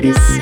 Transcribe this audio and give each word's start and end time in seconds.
Goddess. 0.00 0.40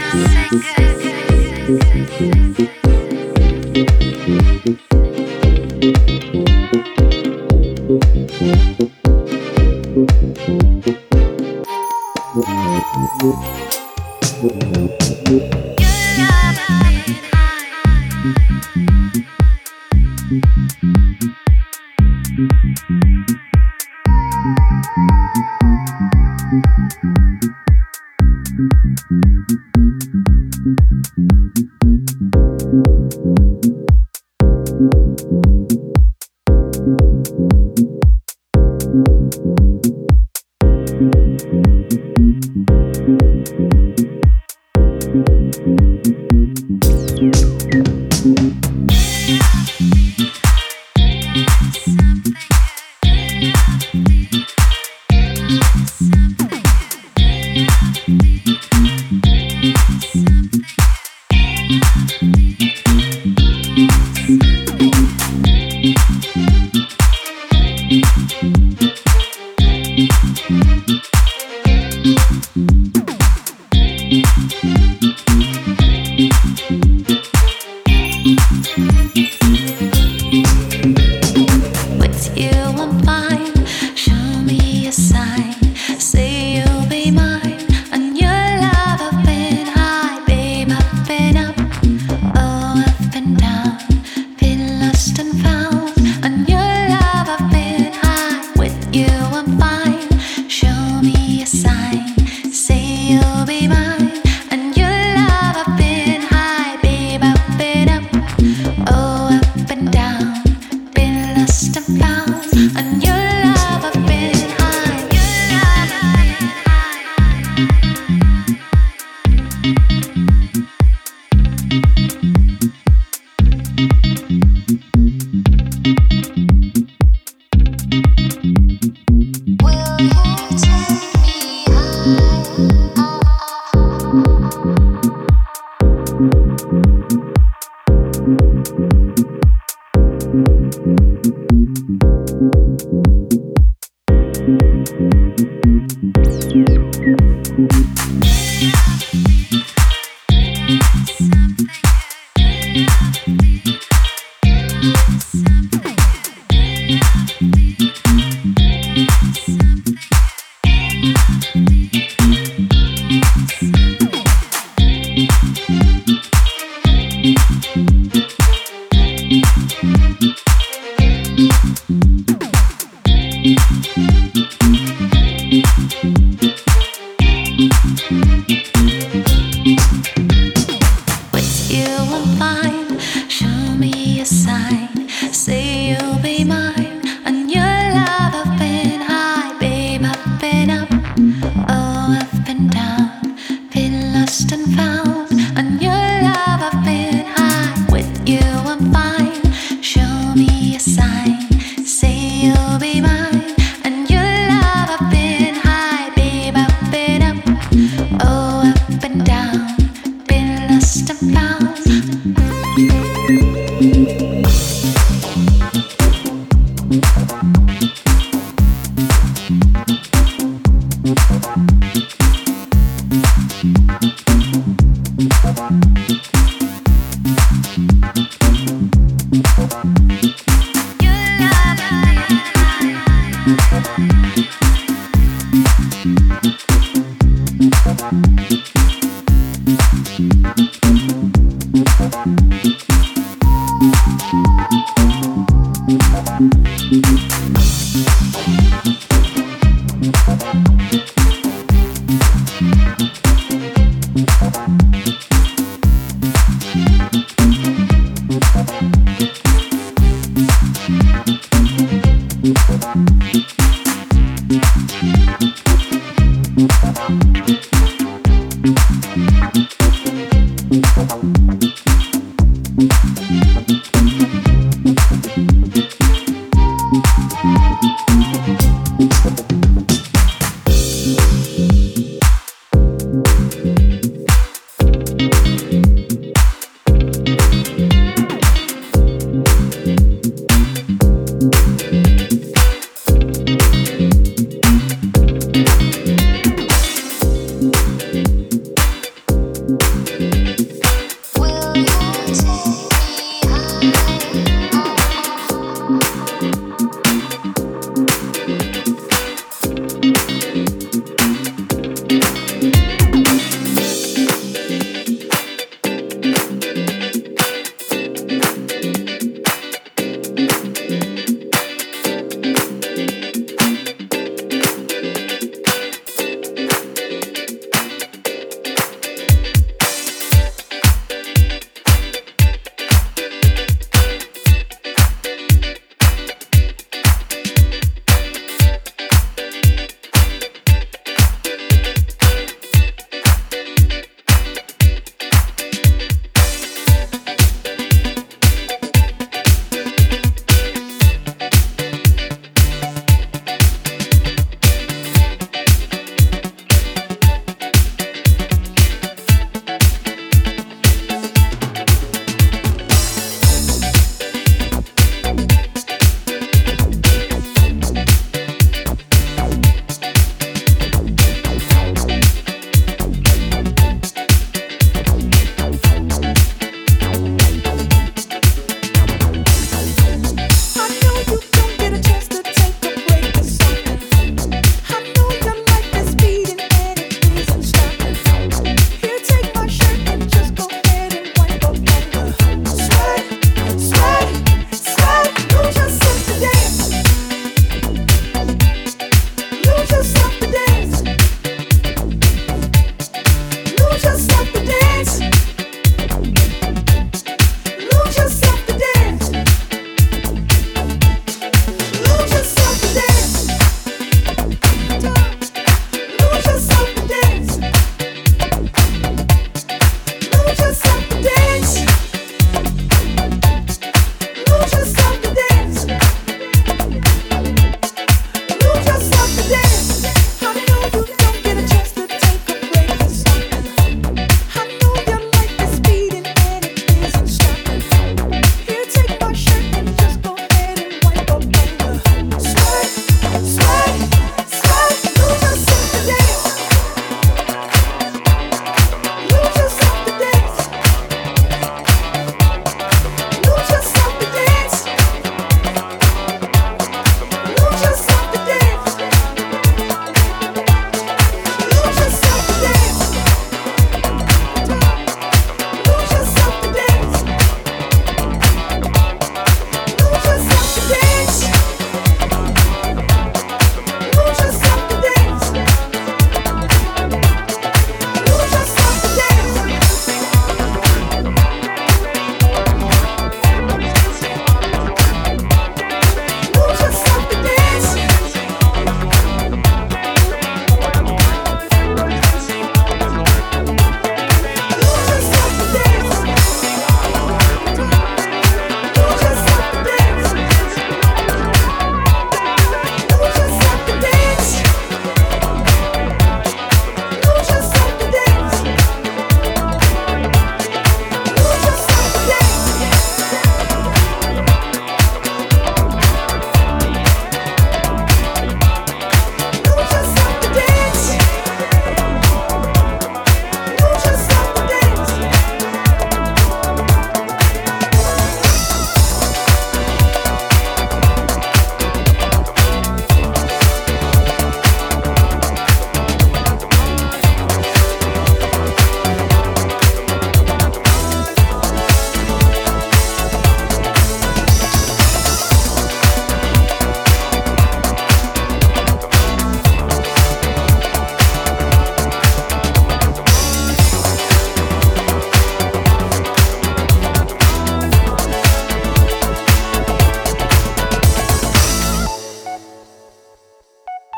I 111.91 112.18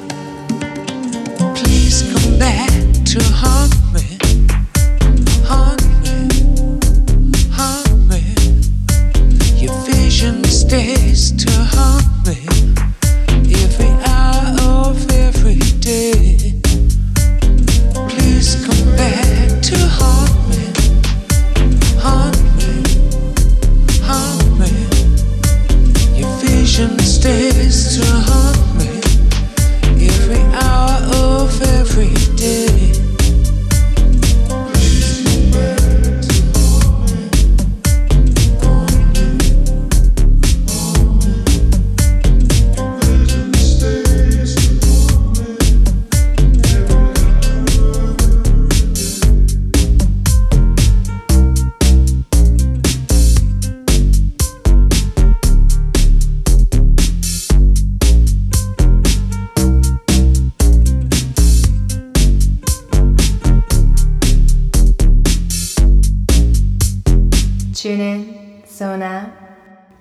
me. 20.49 20.65
Harm 21.99 22.33
me, 22.57 22.73
harm 24.01 24.57
me, 24.59 24.73
your 26.17 26.37
vision 26.41 26.99
stays 26.99 27.95
to 27.95 28.05
haunt 28.05 28.52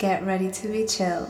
get 0.03 0.27
ready 0.27 0.51
to 0.51 0.67
be 0.67 0.85
chill. 0.85 1.29